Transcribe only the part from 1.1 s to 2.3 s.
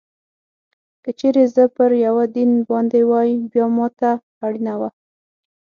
چېرې زه پر یوه